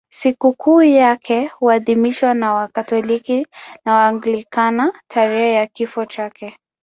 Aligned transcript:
Sikukuu 0.09 0.81
yake 0.81 1.47
huadhimishwa 1.53 2.33
na 2.33 2.53
Wakatoliki 2.53 3.47
na 3.85 3.93
Waanglikana 3.93 4.93
tarehe 5.07 5.53
ya 5.53 5.67
kifo 5.67 6.05
chake. 6.05 6.57